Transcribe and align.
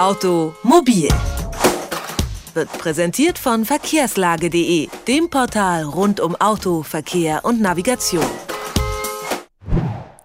Automobil 0.00 1.10
wird 2.54 2.72
präsentiert 2.78 3.36
von 3.36 3.66
verkehrslage.de, 3.66 4.88
dem 5.06 5.28
Portal 5.28 5.84
rund 5.84 6.20
um 6.20 6.36
Auto, 6.36 6.82
Verkehr 6.82 7.44
und 7.44 7.60
Navigation. 7.60 8.24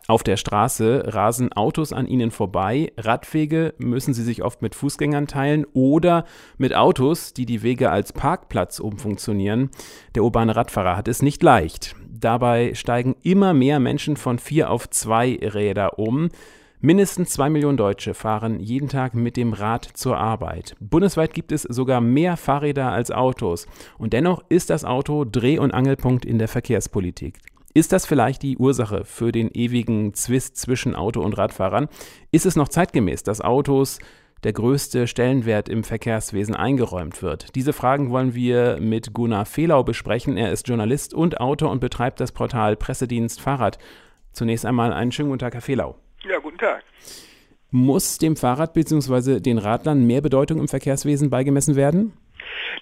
Auf 0.08 0.24
der 0.24 0.38
Straße 0.38 1.14
rasen 1.14 1.52
Autos 1.52 1.92
an 1.92 2.08
ihnen 2.08 2.32
vorbei, 2.32 2.94
Radwege 2.96 3.74
müssen 3.78 4.14
sie 4.14 4.24
sich 4.24 4.44
oft 4.44 4.62
mit 4.62 4.76
Fußgängern 4.76 5.28
teilen 5.28 5.66
oder 5.74 6.24
mit 6.58 6.74
Autos, 6.74 7.34
die 7.34 7.46
die 7.46 7.62
Wege 7.62 7.92
als 7.92 8.14
Parkplatz 8.14 8.80
umfunktionieren. 8.80 9.72
Der 10.16 10.24
urbane 10.24 10.56
Radfahrer 10.56 10.96
hat 10.96 11.10
es 11.10 11.22
nicht 11.22 11.44
leicht. 11.44 11.98
Dabei 12.10 12.76
steigen 12.76 13.18
immer 13.24 13.54
mehr 13.54 13.82
Menschen 13.82 14.16
von 14.16 14.40
vier 14.40 14.72
auf 14.72 14.90
zwei 14.90 15.38
Räder 15.42 16.00
um. 16.00 16.30
Mindestens 16.86 17.32
zwei 17.32 17.50
Millionen 17.50 17.78
Deutsche 17.78 18.14
fahren 18.14 18.60
jeden 18.60 18.90
Tag 18.90 19.16
mit 19.16 19.38
dem 19.38 19.54
Rad 19.54 19.86
zur 19.96 20.18
Arbeit. 20.18 20.76
Bundesweit 20.80 21.34
gibt 21.34 21.52
es 21.52 21.64
sogar 21.64 22.00
mehr 22.00 22.38
Fahrräder 22.38 22.92
als 22.92 23.10
Autos. 23.10 23.66
Und 23.98 24.14
dennoch 24.14 24.44
ist 24.50 24.70
das 24.70 24.86
Auto 24.86 25.26
Dreh- 25.26 25.58
und 25.58 25.72
Angelpunkt 25.72 26.26
in 26.26 26.38
der 26.38 26.48
Verkehrspolitik. 26.48 27.40
Ist 27.74 27.92
das 27.92 28.06
vielleicht 28.06 28.44
die 28.44 28.58
Ursache 28.58 29.04
für 29.04 29.32
den 29.32 29.50
ewigen 29.52 30.14
Zwist 30.14 30.58
zwischen 30.58 30.94
Auto 30.94 31.22
und 31.22 31.36
Radfahrern? 31.36 31.88
Ist 32.32 32.46
es 32.46 32.56
noch 32.56 32.68
zeitgemäß, 32.68 33.24
dass 33.24 33.42
Autos 33.42 33.98
der 34.44 34.54
größte 34.54 35.08
Stellenwert 35.08 35.70
im 35.70 35.84
Verkehrswesen 35.84 36.56
eingeräumt 36.56 37.24
wird? 37.24 37.56
Diese 37.56 37.74
Fragen 37.74 38.12
wollen 38.12 38.36
wir 38.36 38.78
mit 38.80 39.12
Gunnar 39.12 39.48
Fehlau 39.48 39.84
besprechen. 39.84 40.38
Er 40.38 40.52
ist 40.52 40.68
Journalist 40.68 41.16
und 41.16 41.40
Autor 41.42 41.72
und 41.72 41.80
betreibt 41.80 42.20
das 42.20 42.32
Portal 42.32 42.76
Pressedienst 42.76 43.42
Fahrrad. 43.42 43.80
Zunächst 44.34 44.68
einmal 44.68 44.94
einen 44.94 45.12
schönen 45.12 45.30
guten 45.30 45.40
Tag, 45.40 45.56
Herr 45.56 45.62
Fehlau. 45.62 45.96
Ja, 46.28 46.40
guten 46.40 46.58
Tag. 46.58 46.84
Muss 47.72 48.18
dem 48.18 48.36
Fahrrad 48.36 48.74
bzw. 48.74 49.40
den 49.40 49.58
Radlern 49.58 50.06
mehr 50.06 50.22
Bedeutung 50.22 50.60
im 50.60 50.68
Verkehrswesen 50.68 51.30
beigemessen 51.30 51.76
werden? 51.76 52.14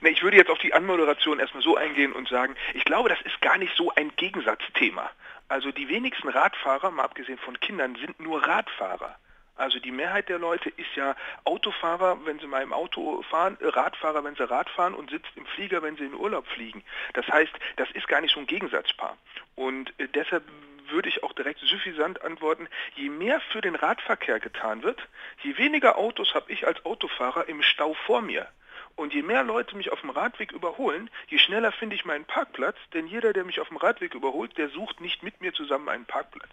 Na, 0.01 0.09
ich 0.09 0.21
würde 0.21 0.37
jetzt 0.37 0.49
auf 0.49 0.59
die 0.59 0.73
Anmoderation 0.73 1.39
erstmal 1.39 1.63
so 1.63 1.75
eingehen 1.75 2.13
und 2.13 2.27
sagen, 2.27 2.55
ich 2.73 2.85
glaube, 2.85 3.09
das 3.09 3.21
ist 3.21 3.41
gar 3.41 3.57
nicht 3.57 3.75
so 3.75 3.91
ein 3.95 4.11
Gegensatzthema. 4.15 5.09
Also 5.47 5.71
die 5.71 5.87
wenigsten 5.89 6.29
Radfahrer, 6.29 6.91
mal 6.91 7.03
abgesehen 7.03 7.37
von 7.37 7.59
Kindern, 7.59 7.95
sind 7.95 8.19
nur 8.19 8.45
Radfahrer. 8.45 9.15
Also 9.55 9.79
die 9.79 9.91
Mehrheit 9.91 10.29
der 10.29 10.39
Leute 10.39 10.69
ist 10.69 10.95
ja 10.95 11.15
Autofahrer, 11.43 12.17
wenn 12.25 12.39
sie 12.39 12.47
mal 12.47 12.63
im 12.63 12.73
Auto 12.73 13.21
fahren, 13.29 13.57
äh, 13.61 13.67
Radfahrer, 13.67 14.23
wenn 14.23 14.35
sie 14.35 14.49
Rad 14.49 14.69
fahren 14.69 14.95
und 14.95 15.11
sitzt 15.11 15.29
im 15.35 15.45
Flieger, 15.45 15.83
wenn 15.83 15.95
sie 15.95 16.05
in 16.05 16.15
Urlaub 16.15 16.47
fliegen. 16.47 16.83
Das 17.13 17.27
heißt, 17.27 17.53
das 17.75 17.89
ist 17.91 18.07
gar 18.07 18.21
nicht 18.21 18.33
so 18.33 18.39
ein 18.39 18.47
Gegensatzpaar. 18.47 19.15
Und 19.55 19.93
äh, 19.99 20.07
deshalb 20.07 20.43
würde 20.89 21.09
ich 21.09 21.23
auch 21.23 21.33
direkt 21.33 21.59
suffisant 21.59 22.21
antworten, 22.21 22.67
je 22.95 23.09
mehr 23.09 23.39
für 23.39 23.61
den 23.61 23.75
Radverkehr 23.75 24.39
getan 24.39 24.83
wird, 24.83 25.07
je 25.41 25.57
weniger 25.57 25.97
Autos 25.97 26.33
habe 26.33 26.51
ich 26.51 26.67
als 26.67 26.85
Autofahrer 26.85 27.47
im 27.47 27.61
Stau 27.61 27.93
vor 27.93 28.21
mir. 28.21 28.47
Und 28.95 29.11
je 29.13 29.23
mehr 29.23 29.43
Leute 29.43 29.75
mich 29.75 29.91
auf 29.91 30.01
dem 30.01 30.11
Radweg 30.11 30.51
überholen, 30.51 31.09
je 31.27 31.39
schneller 31.39 31.71
finde 31.71 31.95
ich 31.95 32.05
meinen 32.05 32.25
Parkplatz, 32.25 32.75
denn 32.93 33.07
jeder, 33.07 33.33
der 33.33 33.43
mich 33.43 33.59
auf 33.59 33.69
dem 33.69 33.77
Radweg 33.77 34.13
überholt, 34.13 34.55
der 34.57 34.69
sucht 34.69 35.01
nicht 35.01 35.23
mit 35.23 35.41
mir 35.41 35.51
zusammen 35.51 35.89
einen 35.89 36.05
Parkplatz. 36.05 36.51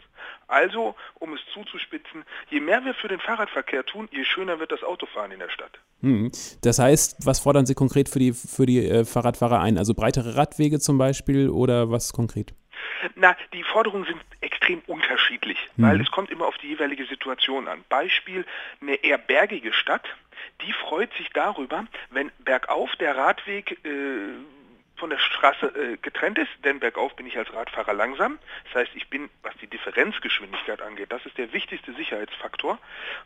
Also, 0.49 0.95
um 1.19 1.35
es 1.35 1.41
zuzuspitzen, 1.53 2.25
je 2.49 2.61
mehr 2.61 2.83
wir 2.85 2.95
für 2.95 3.09
den 3.09 3.21
Fahrradverkehr 3.21 3.85
tun, 3.85 4.09
je 4.11 4.25
schöner 4.25 4.59
wird 4.59 4.73
das 4.73 4.83
Autofahren 4.83 5.33
in 5.33 5.39
der 5.39 5.51
Stadt. 5.51 5.79
Hm. 6.01 6.33
Das 6.63 6.79
heißt, 6.79 7.27
was 7.27 7.41
fordern 7.41 7.67
Sie 7.67 7.75
konkret 7.75 8.09
für 8.09 8.19
die, 8.19 8.33
für 8.33 8.65
die 8.65 8.87
äh, 8.87 9.05
Fahrradfahrer 9.05 9.61
ein? 9.61 9.77
Also 9.77 9.93
breitere 9.93 10.37
Radwege 10.37 10.81
zum 10.81 10.97
Beispiel 10.97 11.51
oder 11.51 11.91
was 11.91 12.15
konkret? 12.15 12.55
Na, 13.15 13.37
die 13.53 13.63
Forderungen 13.63 14.05
sind 14.05 14.21
extrem 14.41 14.81
unterschiedlich, 14.87 15.59
mhm. 15.77 15.83
weil 15.85 16.01
es 16.01 16.11
kommt 16.11 16.31
immer 16.31 16.47
auf 16.47 16.59
die 16.59 16.69
jeweilige 16.69 17.07
Situation 17.07 17.69
an. 17.69 17.85
Beispiel, 17.89 18.45
eine 18.81 18.97
eher 18.97 19.19
bergige 19.19 19.73
Stadt, 19.73 20.05
die 20.63 20.73
freut 20.73 21.13
sich 21.15 21.31
darüber, 21.31 21.87
wenn 22.11 22.31
bergauf 22.39 22.95
der 22.97 23.17
Radweg 23.17 23.85
äh, 23.85 24.35
von 25.01 25.11
der 25.11 25.19
Straße 25.19 25.67
äh, 25.67 25.97
getrennt 25.97 26.39
ist, 26.39 26.51
denn 26.63 26.79
bergauf 26.79 27.17
bin 27.17 27.27
ich 27.27 27.37
als 27.37 27.53
Radfahrer 27.53 27.95
langsam. 27.95 28.39
Das 28.65 28.83
heißt, 28.83 28.95
ich 28.95 29.09
bin, 29.09 29.31
was 29.43 29.57
die 29.57 29.67
Differenzgeschwindigkeit 29.67 30.83
angeht, 30.83 31.11
das 31.11 31.25
ist 31.25 31.39
der 31.39 31.53
wichtigste 31.53 31.93
Sicherheitsfaktor, 31.95 32.79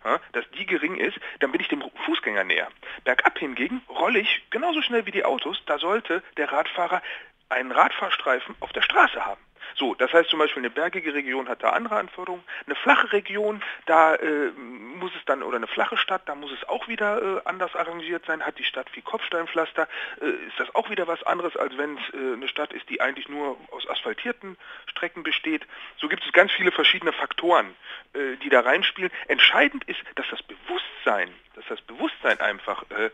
ja, 0.04 0.20
dass 0.32 0.48
die 0.52 0.64
gering 0.64 0.96
ist, 0.96 1.18
dann 1.40 1.50
bin 1.52 1.60
ich 1.60 1.68
dem 1.68 1.82
Fußgänger 2.06 2.44
näher. 2.44 2.68
Bergab 3.02 3.38
hingegen 3.38 3.82
rolle 3.88 4.20
ich 4.20 4.44
genauso 4.50 4.80
schnell 4.82 5.04
wie 5.04 5.10
die 5.10 5.24
Autos, 5.24 5.60
da 5.66 5.78
sollte 5.78 6.22
der 6.36 6.50
Radfahrer 6.50 7.02
einen 7.48 7.72
Radfahrstreifen 7.72 8.54
auf 8.60 8.72
der 8.72 8.82
Straße 8.82 9.24
haben. 9.24 9.40
So, 9.74 9.94
das 9.94 10.12
heißt 10.12 10.30
zum 10.30 10.38
Beispiel 10.38 10.60
eine 10.60 10.70
bergige 10.70 11.14
Region 11.14 11.48
hat 11.48 11.62
da 11.62 11.70
andere 11.70 11.96
Anforderungen. 11.96 12.44
Eine 12.66 12.76
flache 12.76 13.12
Region, 13.12 13.62
da 13.86 14.14
äh, 14.14 14.50
muss 14.50 15.12
es 15.16 15.24
dann, 15.24 15.42
oder 15.42 15.56
eine 15.56 15.66
flache 15.66 15.96
Stadt, 15.96 16.22
da 16.26 16.34
muss 16.34 16.52
es 16.52 16.68
auch 16.68 16.86
wieder 16.86 17.20
äh, 17.20 17.40
anders 17.44 17.74
arrangiert 17.74 18.24
sein. 18.26 18.44
Hat 18.44 18.58
die 18.58 18.64
Stadt 18.64 18.88
viel 18.90 19.02
Kopfsteinpflaster, 19.02 19.88
äh, 20.20 20.26
ist 20.46 20.58
das 20.58 20.72
auch 20.74 20.90
wieder 20.90 21.08
was 21.08 21.22
anderes, 21.24 21.56
als 21.56 21.76
wenn 21.76 21.96
es 21.96 22.14
äh, 22.14 22.34
eine 22.34 22.48
Stadt 22.48 22.72
ist, 22.72 22.88
die 22.88 23.00
eigentlich 23.00 23.28
nur 23.28 23.56
aus 23.72 23.88
asphaltierten 23.88 24.56
Strecken 24.86 25.24
besteht. 25.24 25.66
So 25.96 26.08
gibt 26.08 26.24
es 26.24 26.32
ganz 26.32 26.52
viele 26.52 26.70
verschiedene 26.70 27.12
Faktoren, 27.12 27.74
äh, 28.12 28.36
die 28.42 28.50
da 28.50 28.60
reinspielen. 28.60 29.10
Entscheidend 29.26 29.84
ist, 29.84 30.00
dass 30.14 30.26
das 30.30 30.42
Bewusstsein, 30.42 31.30
dass 31.56 31.64
das 31.68 31.80
Bewusstsein 31.80 32.38
einfach 32.40 32.84
äh, 32.90 33.10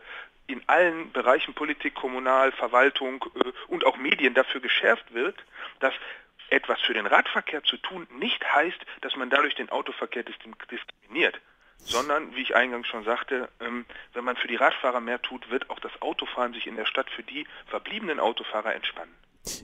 in 0.47 0.61
allen 0.67 1.11
Bereichen 1.11 1.53
Politik, 1.53 1.95
Kommunal, 1.95 2.51
Verwaltung 2.51 3.23
und 3.67 3.85
auch 3.85 3.97
Medien 3.97 4.33
dafür 4.33 4.59
geschärft 4.59 5.13
wird, 5.13 5.35
dass 5.79 5.93
etwas 6.51 6.79
für 6.81 6.93
den 6.93 7.05
Radverkehr 7.05 7.63
zu 7.63 7.77
tun 7.77 8.07
nicht 8.19 8.43
heißt, 8.53 8.79
dass 9.01 9.15
man 9.15 9.29
dadurch 9.29 9.55
den 9.55 9.69
Autoverkehr 9.69 10.23
diskriminiert, 10.23 11.39
sondern, 11.77 12.35
wie 12.35 12.41
ich 12.41 12.55
eingangs 12.55 12.87
schon 12.87 13.03
sagte, 13.03 13.49
ähm, 13.59 13.85
wenn 14.13 14.23
man 14.23 14.35
für 14.35 14.47
die 14.47 14.55
Radfahrer 14.55 14.99
mehr 14.99 15.21
tut, 15.21 15.49
wird 15.49 15.69
auch 15.69 15.79
das 15.79 15.91
Autofahren 16.01 16.53
sich 16.53 16.67
in 16.67 16.75
der 16.75 16.85
Stadt 16.85 17.09
für 17.09 17.23
die 17.23 17.47
verbliebenen 17.67 18.19
Autofahrer 18.19 18.75
entspannen. 18.75 19.13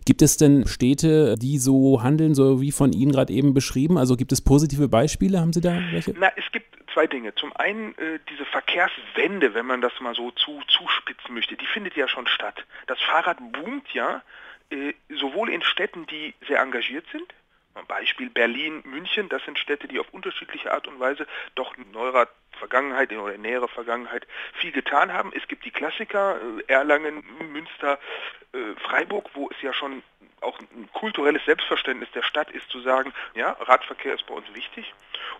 Gibt 0.05 0.23
es 0.23 0.37
denn 0.37 0.65
Städte, 0.65 1.35
die 1.37 1.59
so 1.59 2.01
handeln, 2.01 2.33
so 2.33 2.61
wie 2.61 2.71
von 2.71 2.93
Ihnen 2.93 3.11
gerade 3.11 3.31
eben 3.31 3.53
beschrieben? 3.53 3.97
Also 3.97 4.15
gibt 4.15 4.31
es 4.31 4.43
positive 4.43 4.87
Beispiele? 4.87 5.39
Haben 5.39 5.53
Sie 5.53 5.61
da 5.61 5.79
welche? 5.91 6.15
Na, 6.17 6.31
es 6.35 6.51
gibt 6.51 6.75
zwei 6.93 7.05
Dinge. 7.05 7.35
Zum 7.35 7.55
einen 7.55 7.95
äh, 7.99 8.19
diese 8.27 8.45
Verkehrswende, 8.45 9.53
wenn 9.53 9.67
man 9.67 9.81
das 9.81 9.93
mal 9.99 10.15
so 10.15 10.31
zu, 10.31 10.61
zuspitzen 10.67 11.35
möchte, 11.35 11.55
die 11.55 11.67
findet 11.67 11.95
ja 11.95 12.07
schon 12.07 12.25
statt. 12.25 12.65
Das 12.87 12.99
Fahrrad 13.01 13.37
boomt 13.53 13.87
ja 13.93 14.23
sowohl 15.09 15.49
in 15.49 15.61
Städten, 15.61 16.05
die 16.07 16.33
sehr 16.47 16.59
engagiert 16.59 17.05
sind, 17.11 17.33
Beispiel 17.87 18.29
Berlin, 18.29 18.81
München, 18.85 19.29
das 19.29 19.43
sind 19.45 19.59
Städte, 19.59 19.87
die 19.87 19.99
auf 19.99 20.09
unterschiedliche 20.11 20.71
Art 20.71 20.87
und 20.87 20.99
Weise 20.99 21.27
doch 21.55 21.77
in 21.77 21.91
neuerer 21.91 22.27
Vergangenheit 22.57 23.11
oder 23.11 23.35
in 23.35 23.41
näherer 23.41 23.67
Vergangenheit 23.67 24.25
viel 24.53 24.71
getan 24.71 25.13
haben. 25.13 25.31
Es 25.35 25.47
gibt 25.47 25.65
die 25.65 25.71
Klassiker, 25.71 26.39
äh, 26.67 26.71
Erlangen, 26.71 27.23
Münster, 27.51 27.99
äh, 28.53 28.57
Freiburg, 28.81 29.29
wo 29.33 29.49
es 29.51 29.61
ja 29.61 29.73
schon 29.73 30.01
auch 30.41 30.59
ein 30.59 30.89
kulturelles 30.93 31.43
Selbstverständnis 31.45 32.09
der 32.11 32.23
Stadt 32.23 32.51
ist 32.51 32.69
zu 32.69 32.79
sagen, 32.81 33.13
ja, 33.33 33.51
Radverkehr 33.59 34.13
ist 34.13 34.25
bei 34.27 34.33
uns 34.33 34.45
wichtig. 34.53 34.93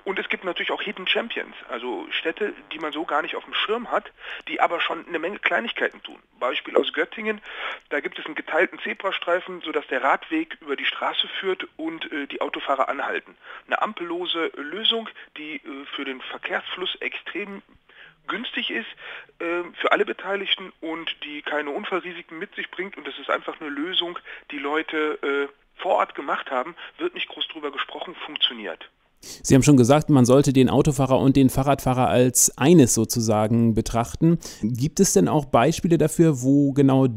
Und 0.03 0.19
es 0.19 0.29
gibt 0.29 0.43
natürlich 0.43 0.71
auch 0.71 0.81
Hidden 0.81 1.07
Champions, 1.07 1.55
also 1.69 2.07
Städte, 2.11 2.53
die 2.71 2.79
man 2.79 2.91
so 2.91 3.05
gar 3.05 3.21
nicht 3.21 3.35
auf 3.35 3.43
dem 3.43 3.53
Schirm 3.53 3.91
hat, 3.91 4.11
die 4.47 4.59
aber 4.59 4.79
schon 4.79 5.07
eine 5.07 5.19
Menge 5.19 5.39
Kleinigkeiten 5.39 6.01
tun. 6.03 6.19
Beispiel 6.39 6.77
aus 6.77 6.93
Göttingen, 6.93 7.41
da 7.89 7.99
gibt 7.99 8.17
es 8.19 8.25
einen 8.25 8.35
geteilten 8.35 8.79
Zebrastreifen, 8.79 9.61
sodass 9.61 9.85
der 9.87 10.03
Radweg 10.03 10.57
über 10.61 10.75
die 10.75 10.85
Straße 10.85 11.27
führt 11.39 11.67
und 11.77 12.11
äh, 12.11 12.27
die 12.27 12.41
Autofahrer 12.41 12.89
anhalten. 12.89 13.37
Eine 13.67 13.81
ampellose 13.81 14.51
Lösung, 14.55 15.09
die 15.35 15.55
äh, 15.55 15.85
für 15.95 16.05
den 16.05 16.21
Verkehrsfluss 16.21 16.95
extrem 16.95 17.61
günstig 18.27 18.71
ist 18.71 18.88
äh, 19.39 19.63
für 19.79 19.91
alle 19.91 20.05
Beteiligten 20.05 20.71
und 20.81 21.15
die 21.23 21.41
keine 21.41 21.71
Unfallrisiken 21.71 22.38
mit 22.38 22.53
sich 22.55 22.69
bringt. 22.71 22.97
Und 22.97 23.07
das 23.07 23.17
ist 23.19 23.29
einfach 23.29 23.59
eine 23.59 23.69
Lösung, 23.69 24.19
die 24.51 24.59
Leute 24.59 25.19
äh, 25.21 25.81
vor 25.81 25.95
Ort 25.95 26.15
gemacht 26.15 26.49
haben, 26.51 26.75
wird 26.97 27.13
nicht 27.13 27.27
groß 27.29 27.47
drüber 27.49 27.71
gesprochen, 27.71 28.15
funktioniert. 28.25 28.89
Sie 29.19 29.55
haben 29.55 29.63
schon 29.63 29.77
gesagt, 29.77 30.09
man 30.09 30.25
sollte 30.25 30.53
den 30.53 30.69
Autofahrer 30.69 31.19
und 31.19 31.35
den 31.35 31.49
Fahrradfahrer 31.49 32.07
als 32.07 32.55
eines 32.57 32.93
sozusagen 32.93 33.74
betrachten. 33.74 34.39
Gibt 34.62 35.00
es 35.00 35.13
denn 35.13 35.27
auch 35.27 35.45
Beispiele 35.45 35.97
dafür, 35.97 36.41
wo 36.41 36.71
genau 36.74 37.07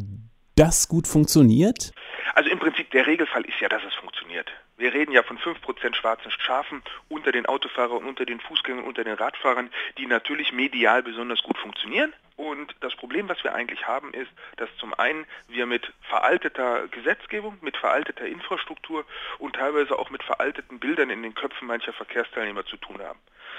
das 0.56 0.88
gut 0.88 1.06
funktioniert? 1.06 1.92
Also 2.34 2.50
im 2.50 2.58
Prinzip 2.58 2.90
der 2.90 3.06
Regelfall 3.06 3.44
ist 3.44 3.60
ja, 3.60 3.68
dass 3.68 3.82
es 3.86 3.94
funktioniert. 3.94 4.50
Wir 4.80 4.94
reden 4.94 5.12
ja 5.12 5.22
von 5.22 5.38
5% 5.38 5.94
schwarzen 5.94 6.30
Schafen 6.30 6.82
unter 7.10 7.32
den 7.32 7.44
Autofahrern, 7.44 8.02
unter 8.02 8.24
den 8.24 8.40
Fußgängern, 8.40 8.82
unter 8.82 9.04
den 9.04 9.12
Radfahrern, 9.12 9.70
die 9.98 10.06
natürlich 10.06 10.54
medial 10.54 11.02
besonders 11.02 11.42
gut 11.42 11.58
funktionieren. 11.58 12.14
Und 12.36 12.74
das 12.80 12.96
Problem, 12.96 13.28
was 13.28 13.44
wir 13.44 13.54
eigentlich 13.54 13.86
haben, 13.86 14.14
ist, 14.14 14.30
dass 14.56 14.74
zum 14.78 14.94
einen 14.94 15.26
wir 15.48 15.66
mit 15.66 15.92
veralteter 16.08 16.88
Gesetzgebung, 16.88 17.58
mit 17.60 17.76
veralteter 17.76 18.24
Infrastruktur 18.24 19.04
und 19.38 19.56
teilweise 19.56 19.98
auch 19.98 20.08
mit 20.08 20.22
veralteten 20.22 20.78
Bildern 20.78 21.10
in 21.10 21.22
den 21.22 21.34
Köpfen 21.34 21.68
mancher 21.68 21.92
Verkehrsteilnehmer 21.92 22.64
zu 22.64 22.78
tun 22.78 23.02
haben. 23.02 23.18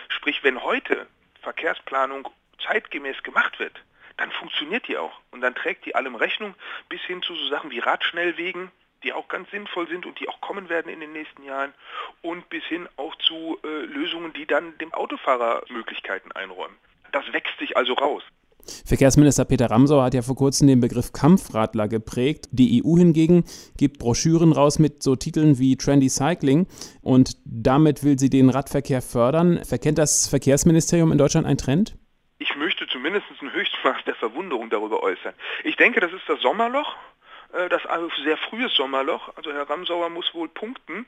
Sprich, 0.09 0.43
wenn 0.43 0.63
heute 0.63 1.05
Verkehrsplanung 1.43 2.29
zeitgemäß 2.65 3.21
gemacht 3.21 3.59
wird, 3.59 3.79
dann 4.17 4.31
funktioniert 4.31 4.87
die 4.87 4.97
auch. 4.97 5.19
Und 5.29 5.41
dann 5.41 5.53
trägt 5.53 5.85
die 5.85 5.93
allem 5.93 6.15
Rechnung 6.15 6.55
bis 6.89 7.01
hin 7.01 7.21
zu 7.21 7.35
so 7.35 7.47
Sachen 7.49 7.69
wie 7.69 7.79
Radschnellwegen, 7.79 8.71
die 9.03 9.13
auch 9.13 9.27
ganz 9.27 9.49
sinnvoll 9.51 9.87
sind 9.87 10.05
und 10.05 10.19
die 10.19 10.29
auch 10.29 10.41
kommen 10.41 10.69
werden 10.69 10.91
in 10.91 10.99
den 10.99 11.13
nächsten 11.13 11.43
Jahren 11.43 11.73
und 12.21 12.47
bis 12.49 12.63
hin 12.65 12.87
auch 12.97 13.15
zu 13.15 13.59
äh, 13.63 13.85
Lösungen, 13.85 14.33
die 14.33 14.45
dann 14.45 14.77
dem 14.79 14.93
Autofahrer 14.93 15.63
Möglichkeiten 15.69 16.31
einräumen. 16.31 16.75
das 17.11 17.31
wächst 17.33 17.57
sich 17.59 17.75
also 17.75 17.93
raus. 17.93 18.23
Verkehrsminister 18.85 19.45
Peter 19.45 19.69
Ramsauer 19.69 20.03
hat 20.03 20.13
ja 20.13 20.21
vor 20.21 20.35
kurzem 20.35 20.67
den 20.67 20.79
Begriff 20.79 21.13
Kampfradler 21.13 21.87
geprägt. 21.87 22.47
Die 22.51 22.83
EU 22.83 22.97
hingegen 22.97 23.43
gibt 23.77 23.99
Broschüren 23.99 24.53
raus 24.53 24.79
mit 24.79 25.01
so 25.03 25.15
Titeln 25.15 25.57
wie 25.59 25.77
Trendy 25.77 26.09
Cycling 26.09 26.67
und 27.01 27.37
damit 27.45 28.03
will 28.03 28.19
sie 28.19 28.29
den 28.29 28.49
Radverkehr 28.49 29.01
fördern. 29.01 29.63
Verkennt 29.65 29.97
das 29.97 30.27
Verkehrsministerium 30.27 31.11
in 31.11 31.17
Deutschland 31.17 31.47
einen 31.47 31.57
Trend? 31.57 31.97
Ich 32.37 32.55
möchte 32.55 32.87
zumindest 32.87 33.25
ein 33.41 33.53
Höchstmaß 33.53 34.03
der 34.05 34.15
Verwunderung 34.15 34.69
darüber 34.69 35.03
äußern. 35.03 35.33
Ich 35.63 35.75
denke, 35.75 35.99
das 35.99 36.11
ist 36.11 36.27
das 36.27 36.41
Sommerloch 36.41 36.95
das 37.69 37.81
sehr 38.23 38.37
frühes 38.37 38.73
Sommerloch. 38.75 39.35
Also 39.35 39.51
Herr 39.51 39.69
Ramsauer 39.69 40.09
muss 40.09 40.33
wohl 40.33 40.47
punkten, 40.47 41.05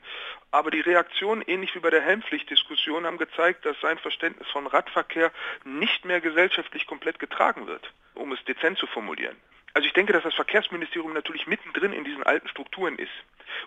aber 0.50 0.70
die 0.70 0.80
Reaktionen, 0.80 1.42
ähnlich 1.42 1.74
wie 1.74 1.80
bei 1.80 1.90
der 1.90 2.02
Helmpflichtdiskussion, 2.02 3.06
haben 3.06 3.18
gezeigt, 3.18 3.64
dass 3.64 3.80
sein 3.80 3.98
Verständnis 3.98 4.48
von 4.50 4.66
Radverkehr 4.66 5.32
nicht 5.64 6.04
mehr 6.04 6.20
gesellschaftlich 6.20 6.86
komplett 6.86 7.18
getragen 7.18 7.66
wird, 7.66 7.92
um 8.14 8.32
es 8.32 8.44
dezent 8.44 8.78
zu 8.78 8.86
formulieren. 8.86 9.36
Also 9.74 9.88
ich 9.88 9.92
denke, 9.92 10.12
dass 10.12 10.22
das 10.22 10.34
Verkehrsministerium 10.34 11.12
natürlich 11.12 11.48
mittendrin 11.48 11.92
in 11.92 12.04
diesen 12.04 12.22
alten 12.22 12.46
Strukturen 12.48 12.96
ist. 12.96 13.10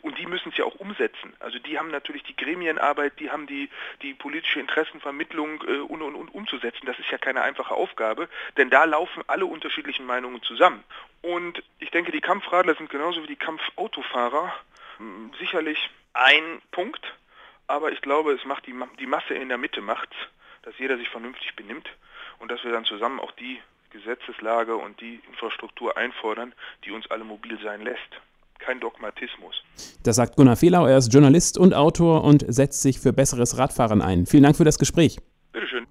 Und 0.01 0.17
die 0.17 0.25
müssen 0.25 0.49
es 0.49 0.57
ja 0.57 0.63
auch 0.63 0.75
umsetzen. 0.75 1.33
Also 1.39 1.59
die 1.59 1.77
haben 1.77 1.91
natürlich 1.91 2.23
die 2.23 2.35
Gremienarbeit, 2.35 3.19
die 3.19 3.29
haben 3.29 3.45
die, 3.45 3.69
die 4.01 4.13
politische 4.13 4.61
Interessenvermittlung 4.61 5.63
äh, 5.67 5.79
und, 5.79 6.01
und, 6.01 6.15
und 6.15 6.33
umzusetzen. 6.33 6.85
Das 6.85 6.97
ist 6.97 7.11
ja 7.11 7.17
keine 7.17 7.41
einfache 7.41 7.73
Aufgabe, 7.73 8.29
denn 8.55 8.69
da 8.69 8.85
laufen 8.85 9.21
alle 9.27 9.45
unterschiedlichen 9.45 10.05
Meinungen 10.05 10.41
zusammen. 10.43 10.81
Und 11.21 11.61
ich 11.79 11.91
denke, 11.91 12.13
die 12.13 12.21
Kampfradler 12.21 12.75
sind 12.75 12.89
genauso 12.89 13.21
wie 13.23 13.27
die 13.27 13.35
Kampfautofahrer 13.35 14.53
hm, 14.97 15.33
sicherlich 15.39 15.89
ein 16.13 16.61
Punkt, 16.71 17.05
aber 17.67 17.91
ich 17.91 18.01
glaube, 18.01 18.31
es 18.31 18.45
macht 18.45 18.65
die, 18.65 18.75
die 18.97 19.07
Masse 19.07 19.33
in 19.33 19.49
der 19.49 19.57
Mitte 19.57 19.81
macht's, 19.81 20.15
dass 20.63 20.77
jeder 20.77 20.97
sich 20.97 21.09
vernünftig 21.09 21.55
benimmt 21.55 21.89
und 22.39 22.49
dass 22.49 22.63
wir 22.63 22.71
dann 22.71 22.85
zusammen 22.85 23.19
auch 23.19 23.31
die 23.33 23.61
Gesetzeslage 23.91 24.75
und 24.75 24.99
die 25.01 25.19
Infrastruktur 25.29 25.97
einfordern, 25.97 26.53
die 26.85 26.91
uns 26.91 27.09
alle 27.09 27.23
mobil 27.23 27.57
sein 27.63 27.81
lässt. 27.81 28.21
Kein 28.59 28.79
Dogmatismus. 28.79 29.55
Das 30.03 30.15
sagt 30.15 30.35
Gunnar 30.35 30.55
Fehlau, 30.55 30.87
er 30.87 30.97
ist 30.97 31.13
Journalist 31.13 31.57
und 31.57 31.73
Autor 31.73 32.23
und 32.23 32.43
setzt 32.47 32.81
sich 32.81 32.99
für 32.99 33.13
besseres 33.13 33.57
Radfahren 33.57 34.01
ein. 34.01 34.25
Vielen 34.25 34.43
Dank 34.43 34.57
für 34.57 34.65
das 34.65 34.79
Gespräch. 34.79 35.17
Bitteschön. 35.53 35.85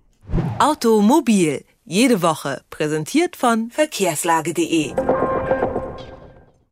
Automobil, 0.58 1.64
jede 1.84 2.22
Woche, 2.22 2.62
präsentiert 2.70 3.36
von 3.36 3.70
verkehrslage.de. 3.70 4.94